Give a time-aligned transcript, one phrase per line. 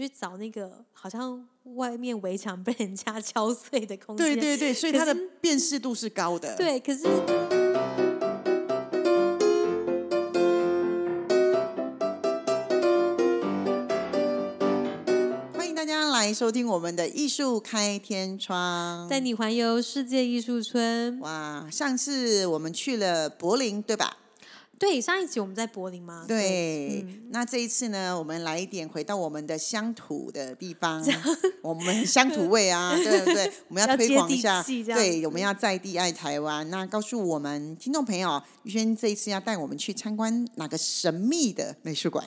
[0.00, 1.46] 去找那个好像
[1.76, 4.26] 外面围墙被人家 敲碎的空间。
[4.26, 7.04] 对对对，所以它的辨识度是高的。，对，可是
[15.54, 19.08] 欢迎大家来收听我们的艺术开天窗。
[19.08, 21.18] 带你环游世界艺术村。
[21.20, 24.16] 哇，上次我们去了柏林，对吧？
[24.80, 26.24] 对，上一集我们在柏林嘛。
[26.26, 31.04] 对，嗯那这一次呢，我们来一点回到我们的乡土的地方，
[31.60, 33.52] 我们乡土味啊， 对不对？
[33.68, 36.68] 我们要推广一下，对，我们要在地爱台湾。
[36.70, 42.26] 那告诉我们听众朋友，玉轩这一次要带我们去参观哪个神秘的美术馆？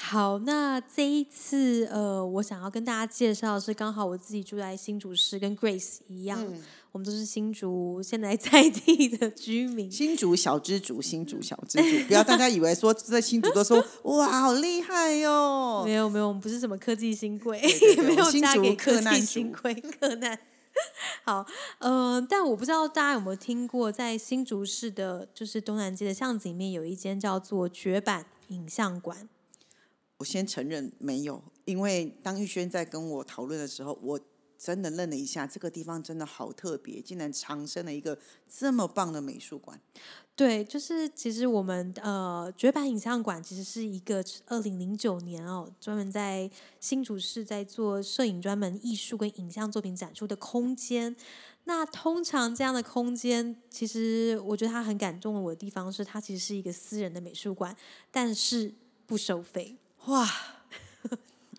[0.00, 6.62] 好，那这一次呃，我想要跟大家介绍的是，刚好我自己住在新竹市，跟 Grace 一样，嗯
[6.98, 9.88] 我们都是新竹现在在地的居民。
[9.88, 20.36] 新竹小知足，新竹小知足， 不要大家以为说在新竹都说哇好厉害哟、 没有没有，我们不是什么科技新贵，也 没有新竹嫁给科技新族贵克难。
[21.24, 21.46] 好，
[21.78, 29.28] 呃，但我不知道大家有没有听过，在新竹市的，就是东南街的巷子里面，有一间叫做绝版影像馆。
[30.16, 34.20] 我先承认没有，因为当玉轩在跟我讨论的时候，我
[34.58, 39.80] 真的愣了一下，这个地方真的好特别，竟然藏身了一个这么棒的美术馆。
[40.34, 51.14] 对，就是其实我们呃绝版影像馆其实是一个二零零九年哦，专门在新竹市在做摄影专门艺术跟影像作品展出的空间。
[51.64, 57.76] 那通常这样的空间，其实我觉得它很感动我的地方是，它其实是一个私人的美术馆，
[58.10, 58.72] 但是
[59.06, 59.76] 不收费。
[60.06, 60.26] 哇，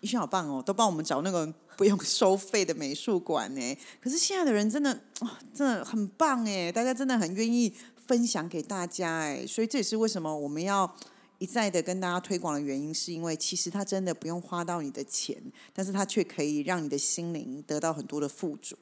[0.00, 3.76] 一轩好棒哦，都帮我们找那个不用收费的美术馆呢。
[4.04, 5.00] 可是现在的人真的，
[5.54, 7.72] 真的很棒哎，大家真的很愿意
[8.06, 10.94] 分享给大家哎，所以这也是为什么我们要。
[11.38, 15.34] 一再的跟大家推广的原因，是因为其实它真的不用花到你的钱，
[15.72, 18.76] 但是它却可以让你的心灵得到很多的富足。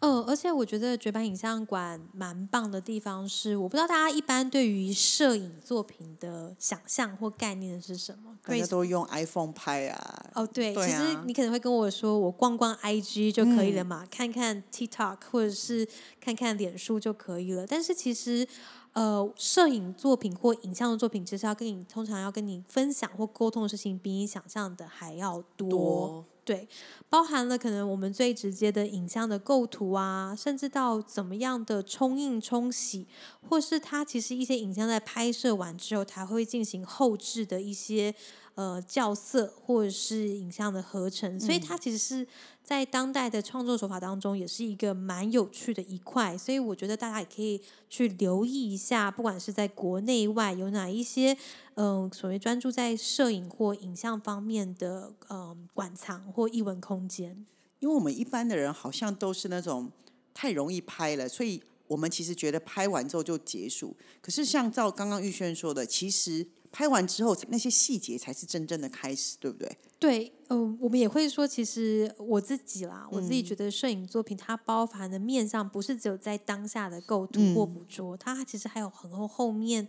[0.00, 8.36] 嗯，而且我觉得绝版影像馆蛮棒的地方是，我不知道大家一般对于摄影作品的想象或概念是什么。
[8.42, 15.86] 大家都用 iPhone 拍啊，哦，对，对其实啊你可能会跟我说，我逛逛 IG 就可以嗯了嘛，看看 TikTok 或者是
[16.18, 17.66] 看看脸书就可以了。
[17.66, 18.48] 但是其实，
[18.94, 25.68] 呃，摄影作品或影像的作品，其实要跟你通常要跟你分享或沟通的事情，比你想象的还要多。
[25.68, 26.68] 多对，
[27.08, 33.06] 包含了可能我们最直接的影像的构图啊，甚至到怎么样的冲印、冲洗，
[33.48, 38.14] 或是它其实一些影像在拍摄完之后，才会进行后置的一些
[38.60, 42.26] 呃校色或者是影像的合成，所以它其实是
[42.62, 46.36] 在当代的创作手法当中，也是一个蛮有趣的一块。
[46.36, 51.32] 所以我觉得大家也可以去留意一下，不管是在国内外有哪一些
[51.74, 57.46] 嗯、呃所谓专注在摄影或影像方面的嗯、呃馆藏或艺文空间。
[57.78, 59.90] 因为我们一般的人好像都是那种
[60.34, 63.96] 太容易拍了，所以我们其实觉得拍完之后就结束。
[64.22, 69.76] 可是像照刚刚玉轩说的，其实拍完之后那些细节才是真正的开始，对不对？
[69.98, 79.88] 对，嗯、我们也会说，其实我自己啦，我自嗯己觉得摄影作品它包含的面上不是只有在当下的构图或嗯捕捉，它其实还有很多后面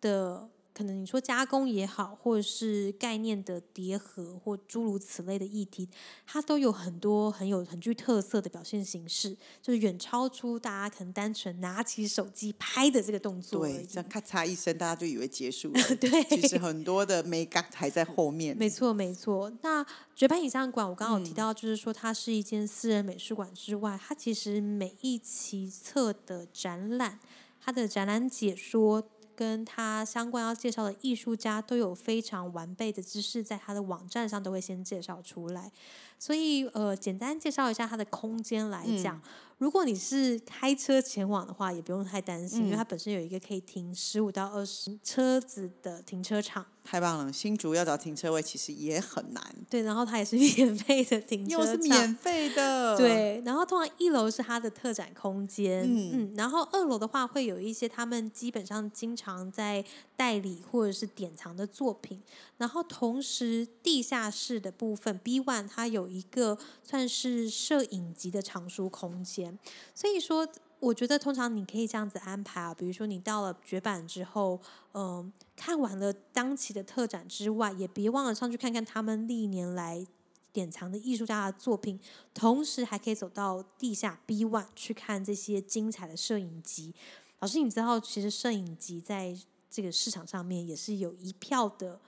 [0.00, 0.48] 的。
[0.74, 5.88] 可能你说加工也好，或者是概念的叠合，或诸如此类的议题，
[6.26, 13.86] 它都有很多很有很具特色的表现形式，就是远超出大家可能单纯拿起手机拍的这个动作而对，已。
[13.86, 15.80] 这样咔嚓一声，大家就以为结束了。
[15.96, 18.56] 对其实很多的美感还在后面。
[18.56, 19.52] 没错，没错。
[19.62, 19.84] 那
[20.16, 27.18] 绝版影像馆，我刚刚有嗯提到，就是说它是一间私人美术馆之外，它其实每一期册的展览，
[27.60, 29.06] 它的展览解说。
[29.34, 35.70] 跟他相关要介绍的艺术家都有非常完备的知识，在他的网站上都会先介绍出来。
[36.18, 39.20] 所以，呃，简单介绍一下他的空间来讲，
[39.62, 46.66] 如果你是开车前往的话，也不用太担心，因为它本身有一个可以停十五到二十车子的停车场。
[46.84, 47.32] 太棒了！
[47.32, 59.84] 新竹要找停车位其实也很难，对，然后它也是 免费的停车又，是免费的。，对，然后通常一楼是它的特展空间，嗯嗯然后二楼的话会有一些他们基本上经常在
[60.16, 62.20] 代理或者是典藏的作品，
[62.58, 69.51] 然后同时地下室的部分 B one 它有一个算是摄影级的藏书空间，
[69.94, 70.46] 所以说。
[70.82, 74.60] 我觉得通常你可以这样子安排啊，比如说你到了绝版之后，
[74.94, 80.04] 嗯、看完了当期的特展之外，也别忘了上去看看他们历年来
[80.52, 82.00] 典藏的艺术家的作品，
[82.34, 86.92] 同时还可以走到地下 B One 去看这些精彩的摄影集。
[87.38, 89.38] 老师，你知道其实摄影集在
[89.70, 92.00] 这个市场上面也是有一票的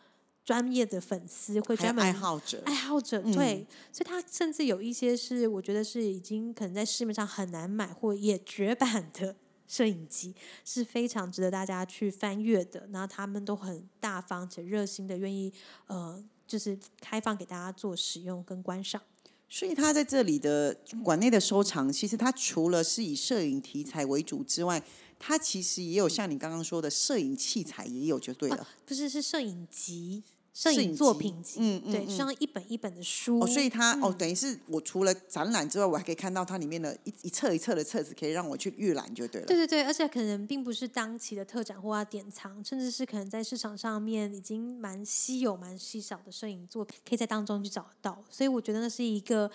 [0.44, 9.34] 专业的粉丝，会专门爱好者，爱好者对，所以他甚至有一些是我觉得是已经可能在市面上很难买或也绝版的
[9.66, 12.86] 摄影机，是非常值得大家去翻阅的。
[12.92, 15.50] 然后他们都很大方且热心的，愿意
[15.86, 19.00] 呃，就是开放给大家做使用跟观赏。
[19.48, 24.82] 所以他在这里的馆内的收藏，其实他除了是以摄影题材为主之外，
[25.18, 30.22] 他其实也有像你刚刚说的摄影器材也有就对了，不是是摄影集。
[30.56, 33.40] 摄影作品集，嗯嗯，对，像一本一本的书。
[33.40, 39.48] 哦，所以它哦，等于是我除了展览之外，我还可以看到它里面的一一册一册的册子，可以让我去预览，就对了。
[39.48, 48.22] 对对对，而且可能并不是当期的特展或要典藏，甚至是可能在市场上面已经蛮稀有、蛮稀少的摄影作品，可以在当中去找得到。
[48.30, 49.50] 所以我觉得那是一个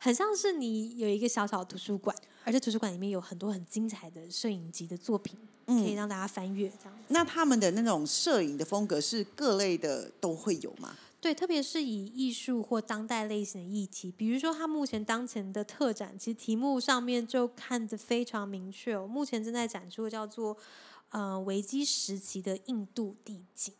[0.00, 5.38] 很像是你有一个小小的图书馆，而且图书馆里面有很多很精彩的摄影集的作品。
[5.66, 6.98] 可以让大家翻阅这样。
[7.08, 10.96] 那他们的那种摄影的风格是各类的都会有吗？
[11.20, 19.06] 对，特别是以艺术或当代类型的议题，比如说他目前当前的特展，其实题目上面就看得非常明确哦。
[19.06, 20.56] 目前正在展出的叫做
[21.10, 23.72] “呃危机时期的印度地景”，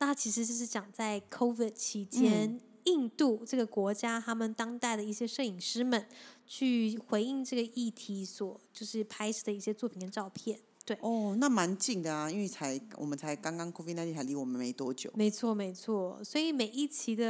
[0.00, 6.06] 那其实就是讲在 COVID 期间，印度这个国家他们当代的一些摄影师们
[6.46, 10.58] 去回应这个议题所就是拍摄的一些作品跟照片。
[10.84, 15.12] 对哦，那蛮近的啊，因为才我们才刚刚 COVID 那天才离我们没多久。
[15.14, 17.24] 没错，没错，所以每一期的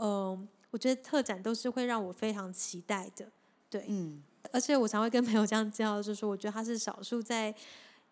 [0.00, 3.30] 呃，我觉得特展都是会让我非常期待的。
[3.68, 7.54] 对，嗯，而且我常会跟朋友这样介绍，就是说，我觉得它是少数在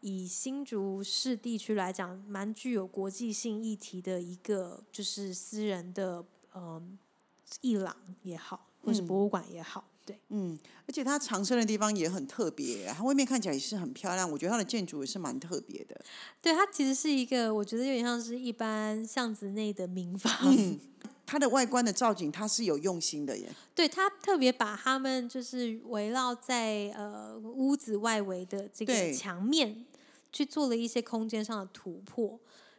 [0.01, 6.23] 以新竹市地区来讲，蛮具有国际性议题的一个，就是私人的
[6.57, 6.99] 嗯，
[7.61, 9.85] 艺廊也好，或是博物馆也好。
[10.07, 10.57] 对，嗯，
[10.87, 14.31] 而且它藏身的地方也很特别，它外面看起来也是很漂亮。
[14.31, 16.01] 我觉得它的建筑也是蛮特别的。
[16.41, 20.33] 对，它其实是一个，我觉得有点像是一般巷子内的民房。
[20.57, 20.79] 嗯，
[21.27, 23.53] 它的外观的造景，它是有用心的耶。
[23.75, 29.85] 对，它特别把他们就是围绕在呃屋子外围的这个墙面，
[30.31, 32.39] 去做了一些空间上的突破。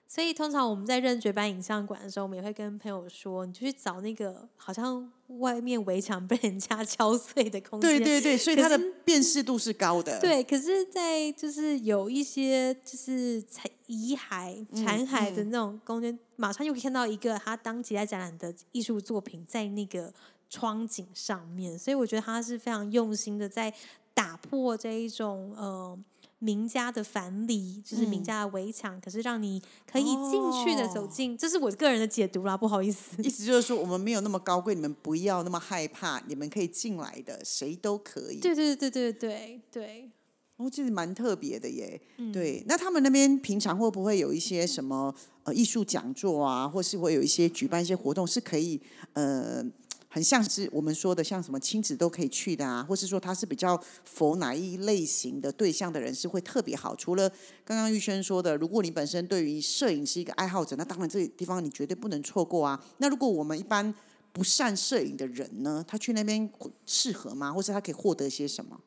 [0.09, 7.89] 所以通常我们在认绝版影像馆的时候，我们也会跟朋友说，你就去找那个好像外面围墙被人家 敲碎的空间。
[7.89, 10.17] 对对对，所以它的辨识度是高的。
[10.21, 20.13] 对，可是，在就是有一些就是残遗骸、残骸的那种空间，马上就可以看到一个他当即在展览的艺术作品在那个
[20.49, 21.77] 窗景上面。
[21.77, 23.73] 所以我觉得他是非常用心的在
[24.13, 25.99] 打破这一种呃。
[26.39, 29.59] 名家的樊篱就是名家的围墙，可是让你
[29.91, 33.21] 可以进去的走进，这是我个人的解读啦，不好意思。
[33.23, 38.39] 意思就是说，我们没有那么高贵，你们不要那么害怕，你们可以进来的，谁都可以。
[38.39, 40.11] 对对对对对对。
[40.57, 41.99] 哦，这是蛮特别的耶。
[42.31, 45.13] 对，那他们那边平常会不会有一些什么
[45.43, 48.79] 呃艺术讲座啊，或是会有一些举办一些活动，是可以
[49.13, 49.65] 呃。
[50.09, 56.95] 很像是我们说的，像什么亲子都可以去的啊，或是说他是比较佛哪一类型的对象的人是会特别好。
[56.95, 57.29] 除了
[57.65, 62.81] 刚刚玉轩说的，如果你本身对于摄影是一个爱好者，那当然这个地方你绝对不能错过啊。
[62.99, 63.93] 那如果我们一般
[64.31, 66.49] 不善摄影的人呢，他去那边
[66.85, 67.51] 适合吗？
[67.51, 68.79] 或是他可以获得些什么？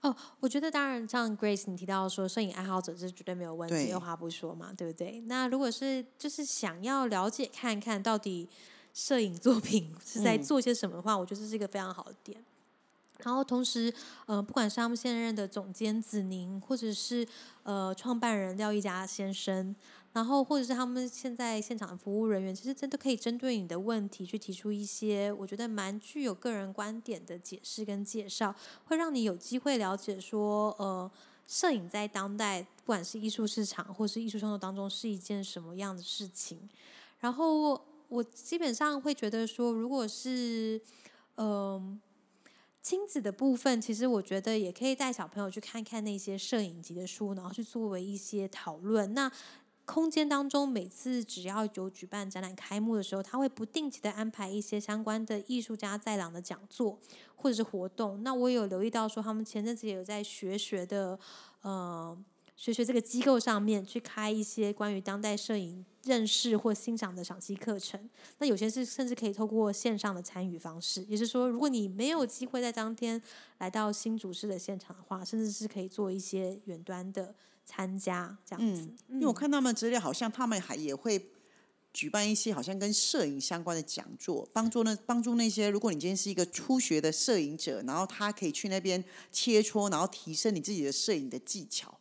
[0.00, 5.20] 哦，我觉得当然，像 Grace 你提到说，摄影爱好者这绝对没有问题，二话不说嘛，对不对？
[5.26, 8.48] 那如果是就是想要了解看看到底。
[8.94, 12.42] 摄影作品是在做些什么的话，我觉得这是一个非常好的点。
[13.24, 13.92] 然后同时，
[14.26, 17.24] 呃，不管是他们现任的总监子宁，或者是
[17.62, 19.74] 呃创办人廖一佳先生，
[20.12, 28.52] 然后或者是他们现在现场的服务人员，其实真的可以针对你的问题去提出一些我觉得蛮具有个人观点的解释跟介绍，
[28.86, 31.08] 会让你有机会了解说，呃，
[31.46, 36.68] 摄影在当代不管是艺术市场或是艺术创作当中是一件什么样的事情，
[37.20, 37.80] 然后。
[38.12, 40.78] 我基本上会觉得说，如果是
[41.36, 41.98] 嗯
[42.82, 49.14] 亲子的部分，其实我觉得也可以带小朋友去看看那些摄影集的书，然后去作为一些讨论。
[49.14, 49.32] 那
[49.86, 56.98] 空间当中，每次只要有举办展览开幕的时候，他会不定期的安排一些相关的艺术家在廊的讲座
[57.34, 58.22] 或者是活动。
[58.22, 61.18] 那我有留意到说，他们前阵子也有在学学的
[61.62, 62.14] 呃。
[62.62, 73.20] 学学这个机构上面去开一些关于当代摄影认识或欣赏的赏析课程，那有些是甚至可以透过线上的参与方式，也就是说，如果你没有机会在当天
[73.58, 77.34] 来到新主事的现场的话，甚至是可以做一些远端的
[77.66, 78.88] 参加这样子。
[79.08, 81.30] 因为我看他们资料，好像他们还也会
[81.92, 91.98] 举办一些好像跟摄影相关的讲座，帮助那帮助那些如果你今天是一个初学的摄影者，然后他可以去那边切磋，然后提升你自己的摄影的技巧。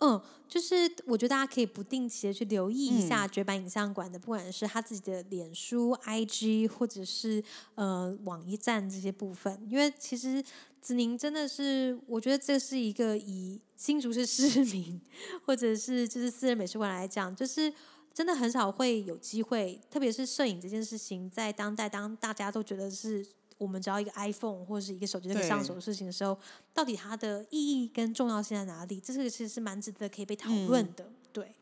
[0.00, 0.74] 嗯，就是
[1.06, 7.42] 我觉得大家可以不定期的去留意一下绝版影像馆的，不管是他自己的脸书、IG，或者是
[7.74, 10.40] 呃网一站这些部分，因为其实
[10.80, 15.00] 子宁真的是，我觉得这是一个以新竹市市民
[15.44, 17.72] 或者是就是私人美术馆来讲，就是
[18.14, 23.26] 真的很少会有机会，特别是摄影这件事情，在当代当大家都觉得是。
[23.58, 26.38] 我们只要一个 iPhone 或者是一个手机可以上手的事情的时候，
[26.72, 29.00] 到底它的意义跟重要性在哪里？
[29.00, 31.10] 这是其实是蛮值得可以被讨论的。
[31.32, 31.52] 对，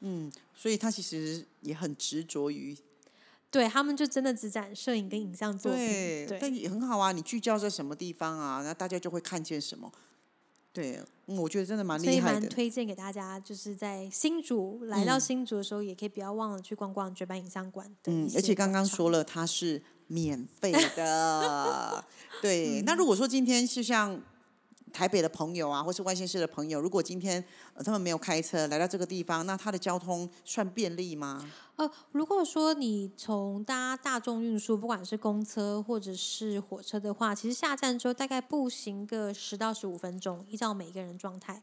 [0.00, 2.76] 嗯，所以他其实也很执着于，
[3.52, 5.80] 对他们就真的只展摄影跟影像作品，
[6.26, 7.12] 对，但也很好啊。
[7.12, 8.60] 你聚焦在什么地方啊？
[8.64, 9.92] 那大家就会看见什么。
[10.72, 12.20] 对，我觉得真的蛮厉害的。
[12.20, 17.88] 所以蛮推荐给大家，就是在新竹来到新竹的时候，也可以不要忘了去逛逛绝版影像馆。
[18.06, 19.80] 嗯，而且刚刚说了，它是。
[20.06, 22.04] 免费的，
[22.40, 22.82] 对。
[22.82, 24.20] 那如果说今天是像
[24.92, 27.44] 台北的朋友啊，或是外县市的朋友，如果今天
[27.84, 31.50] 他们没有开车来到这个地方，那他的交通算便利吗？
[31.76, 41.60] 呃，如果说你从搭大众运输，不管是公车或者是火车的话，其实下站之后大概步行个十到十五分钟，依照每一个人状态，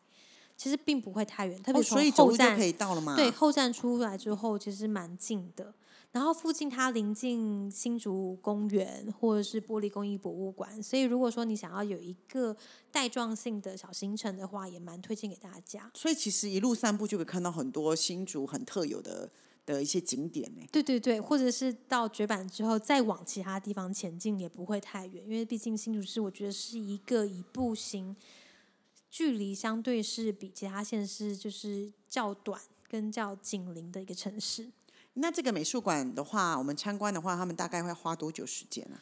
[0.58, 1.64] 其实并不会太远。
[1.64, 3.16] 特别从后站可以到了吗？
[3.16, 5.74] 对，后站出来之后其实蛮近的。
[6.12, 12.56] 然后附近它临近新竹公园或者是玻璃工艺博物馆，所以如果说你想要有一个
[12.92, 15.90] 带状性的小行程的话，也蛮推荐给大家。
[15.94, 19.32] 所以其实一路散步就可以看到很多新竹很特有的
[19.66, 20.62] 的一些景点呢。
[20.70, 28.14] 对对对，或者是到绝版之后再往其他地方前进也不会太远，因为毕竟新竹市我觉得是一个以步行
[29.10, 34.70] 距离相对是比其他县市就是较短跟较紧邻的一个城市。
[35.14, 38.98] 那这个美术馆的话，我们参观的话，他们大概会花多久时间呢？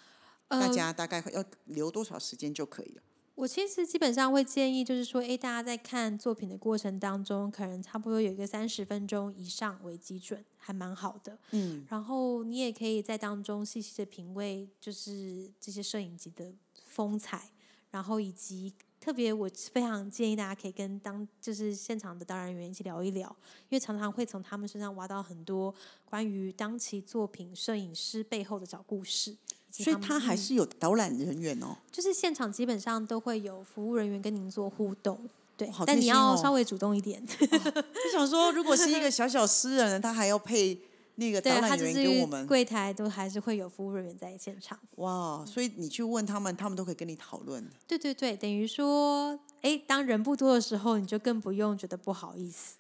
[0.48, 3.02] 大家大概要留多少时间就可以了？
[3.36, 11.38] 我其实基本上会建议，就是说，哎，大家在看作品的过程当中，可能差不多有一个三十分钟以上为基准，还蛮好的。
[11.52, 17.52] 嗯，然后你也可以在当中细细的品味，就是这些摄影机的风采，
[17.92, 18.74] 然后以及。
[19.00, 23.34] 特别，我非常建议大家可以跟当就是现场的导览员一起聊一聊，
[23.70, 25.74] 因为常常会从他们身上挖到很多
[26.06, 29.36] 关于当期作品摄影师背后的小故事。
[29.72, 31.78] 所以，他还是有导览人员哦。
[31.92, 35.18] 就是现场基本上都会有服务人员跟您做互动，
[35.56, 37.26] 对，但你要稍微主动一点。
[37.26, 40.78] 就想说，如果是一个小小私人，他还要配。
[41.20, 44.80] 那个导览员给我们柜台都还是会有服务人员在现场。
[44.96, 47.64] 哇，所以你去问他们，他们都可以跟你讨论。
[47.86, 52.78] 对对对，等于说，哎，当人不多的时候，你就更不用觉得不好意思。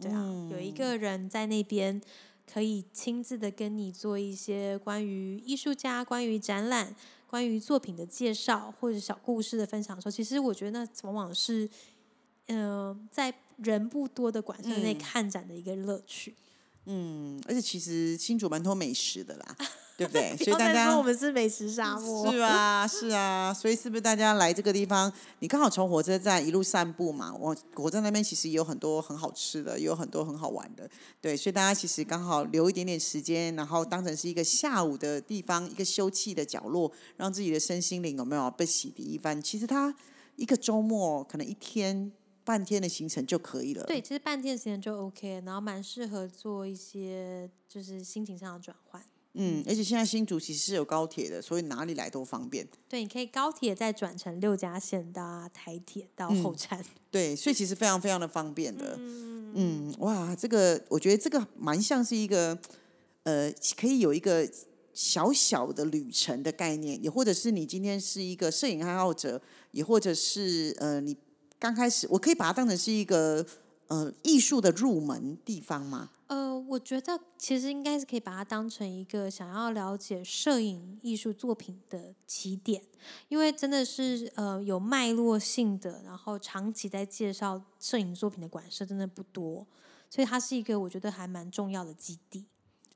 [0.00, 2.00] 对啊，有一个人在那边
[2.52, 6.96] 可以亲自的跟你做一些关于艺术家、关于展览、
[7.28, 11.68] 关于作品的介绍或者小故事的分享的时候，其实我觉得那往往是，
[12.46, 16.32] 嗯，在人不多的馆舍内看展的一个乐趣。
[16.32, 16.36] 嗯，
[17.46, 19.56] 而且其实新竹蛮多美食的啦，
[19.96, 20.36] 对不对？
[20.42, 23.54] 所以大家说我们是美食沙漠，是啊，是啊。
[23.54, 27.32] 所以是不是大家来这个地方，你刚好从火车站一路散步嘛？
[27.38, 31.36] 我火车站那边其实也有很多很好吃的，也有很多很好玩的，对。
[31.36, 39.40] 所以大家其实刚好留一点点时间，然后当成是一个下午的地方，一个休憩的角落，让自己的身心灵有没有被洗涤一番？
[39.40, 39.94] 其实它
[40.34, 42.10] 一个周末可能一天。
[42.44, 43.84] 半天的行程就可以了。
[43.84, 49.02] 对，其实半天的行程就 OK，然后蛮适合做一些就是心情上的转换。
[49.34, 52.68] 嗯，而且现在新竹其实是有高铁的，所以哪里来都方便。
[52.86, 56.84] 对，你可以高铁再转乘六家线搭台铁到后站。
[57.10, 58.94] 对，所以其实非常非常的方便的。
[58.98, 62.58] 嗯嗯，哇，这个我觉得这个蛮像是一个
[63.22, 64.46] 呃，可以有一个
[64.92, 71.16] 小小的旅程的概念，也或者是你今天是一个摄影爱好者，也或者是呃你。
[71.62, 73.46] 刚开始，我可以把它当成是一个
[73.86, 76.10] 呃艺术的入门地方吗？
[76.26, 82.82] 呃，我觉得其实应该是可以把它当成一个想要了解摄影艺术作品的起点，
[83.28, 89.64] 因为真的是呃有脉络性的，然后长期在介绍摄影作品的馆舍真的不多，
[90.10, 92.44] 所以它是一个我觉得还蛮重要的基地。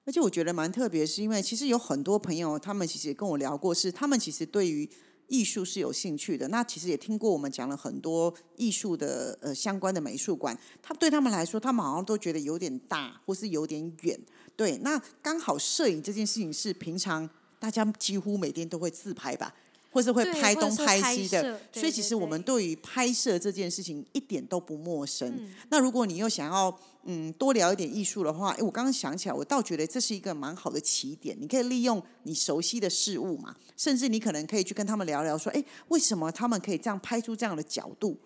[0.05, 4.91] 而且我觉得蛮特别，是因为其实有很多朋友，他们其实也跟我聊过，是他们其实对于。
[5.29, 14.19] 艺术是有兴趣的，那其实也听过我们讲了很多艺术的呃相关的美术馆，他对他们来说，他们好像都觉得有点大，或是有点远。
[14.55, 17.29] 对，那刚好摄影这件事情是平常
[17.59, 19.55] 大家几乎每天都会自拍吧。
[19.97, 25.41] 或是会拍东拍西的，所以其实我们对于拍摄这件事情一点都不陌生。
[25.71, 31.35] 那如果你又想要嗯多聊一点艺术的话，哎，我刚刚想起来，我倒觉得这是一个蛮好的起点。
[31.41, 38.19] 你可以利用你熟悉的事物嘛，甚至你可能可以去跟他们聊聊，说，哎，为什么他们可以这样拍出这样的角度？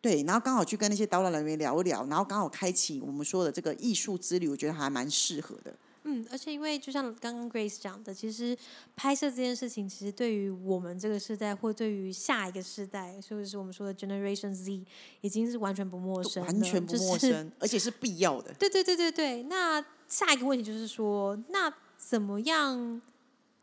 [0.00, 5.76] 对，然后刚好去跟那些导览人员聊一聊，然后刚好开启我们说的这个艺术之旅，我觉得还蛮适合的。
[6.04, 8.58] 嗯，而且因为就像刚刚 Grace 讲的，其实
[8.96, 14.84] 拍摄这件事情，其实对于我们这个时代，或对于下一个时代，或者是我们说的 Generation Z，
[15.20, 18.52] 已经是完全不陌生，完全不陌生，而且是必要的。
[18.58, 19.42] 对对对对对。
[19.44, 23.00] 那下一个问题就是说，那怎么样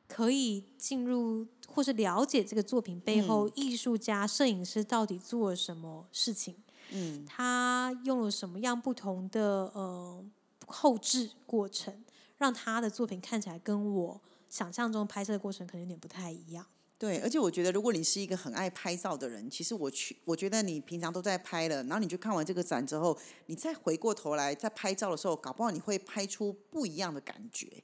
[0.08, 6.55] 可以进入或是了解这个作品背后艺术家、摄影师到底做了什么事情？
[6.91, 10.24] 嗯，他用了什么样不同的呃
[10.65, 11.93] 后置过程？
[12.39, 16.65] 让他的作品看起来跟我想象中拍摄的过程可能有点不太一样。
[16.98, 27.84] 对，而且我觉得，如果你是一个很爱拍照的人，其实我去，我觉得你平常都在拍了，然后你去看完这个展之后，你再回过头来在拍照的时候，搞不好你会拍出不一样的感觉。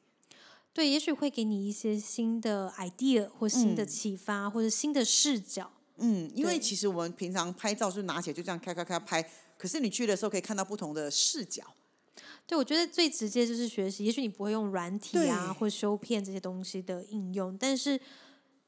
[0.74, 5.72] 对，也许会给你一些新的 idea 或新的启发，或者新的视角。
[5.96, 9.26] 嗯，因为其实我们平常拍照是拿起来就这样咔咔咔拍，
[9.58, 11.64] 可是你去的时候可以看到不同的视角。
[12.48, 14.06] 对，我觉得最直接就是学习。
[14.06, 18.00] 也许你不会用软体啊，或修片这些东西的应用，但是，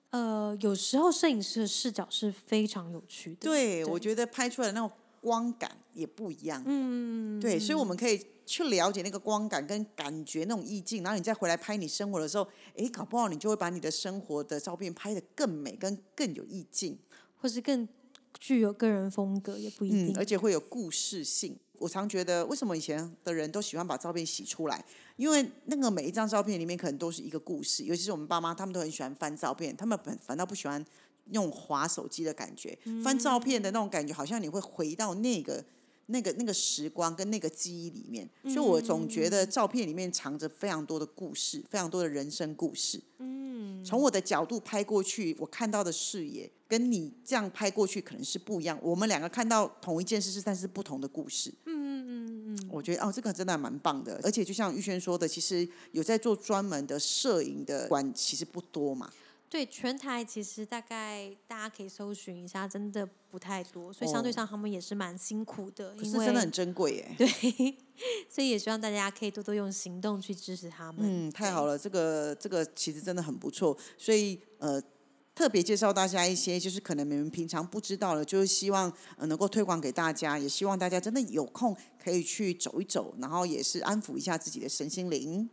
[0.10, 3.38] 呃，有时候摄影师的视角是非常有趣的。
[3.41, 4.89] 对，我觉得拍出来的那种
[5.22, 6.63] 光感也不一样。
[6.65, 16.98] 嗯，对，所以我们可以去了解那个光感跟感觉那种意境，然后你再回来拍你生活的时候，哎，搞不好你就会把你的生活的照片拍得更美，跟更有意境，
[17.36, 17.88] 或是更
[18.39, 21.55] 具有个人风格，也不一定，而且会有故事性。
[21.79, 24.84] 我常觉得，为什么以前的人都喜欢把照片洗出来？
[25.15, 27.84] 因为那个每一张照片里面可能都是一个故事。
[27.84, 30.84] 尤其是我们爸妈，他们都很喜欢翻照片，他们反反倒不喜欢
[31.25, 32.77] 那种划手机的感觉。
[33.03, 35.63] 翻照片的那种感觉，好像你会回到那个、
[36.07, 38.29] 那个、那个时光跟那个记忆里面。
[38.43, 43.01] 所以我总觉得照片里面藏着非常多的故事，非常多的人生故事。
[43.19, 48.77] 嗯，从我的角度拍过去，我看到的视野跟你这样拍过去可能是不一样。
[48.81, 51.51] 我们两个看到同一件事，是但是不同的故事。
[52.69, 59.10] 我觉得哦，这个真的蛮棒的，而且就像玉轩说的，其实有在做专门的摄影的馆，其实不多嘛。
[59.50, 65.95] 对，全台其实大概大家可以搜寻一下，真的不太多，所以相对上他们也是蛮辛苦的。
[65.95, 67.15] 可是真的很珍贵耶。
[67.17, 67.28] 对，
[68.30, 71.01] 所以也希望大家可以多多用行动去支持他们。
[71.01, 74.82] 嗯，太好了，这个这个其实真的很不错，所以呃。
[75.38, 85.47] 特别介绍大家一些，就是可能你们平常不知道的，就是希望呃能够推广给大家，也希望大家真的有空可以去走一走，然后也是安抚一下自己的身心灵。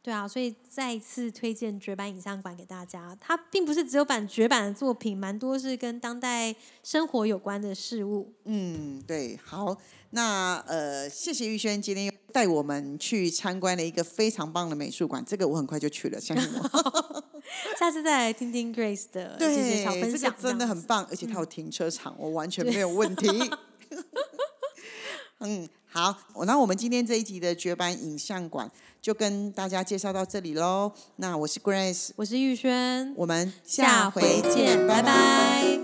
[0.00, 3.14] 对啊，所以再一次推荐绝版影像馆给大家。
[3.20, 8.32] 它并不是只有版绝版的作品，蛮多是跟当代生活有关的事物。
[8.44, 9.76] 嗯，对，好，
[10.12, 17.24] 那呃，谢谢玉轩今天带我们去参观了一个非常棒的美术馆，这个我很快就去了，相信我。
[17.78, 23.28] 下次再来听听 Grace 的这些小分享，真的很棒，而且它有停车场，我完全没有问题。
[25.40, 30.92] 嗯，好，那我们今天这一集的绝版影像馆就跟大家介绍到这里喽。
[31.16, 35.77] 那我是 Grace，我是玉轩，我们下回见，拜拜。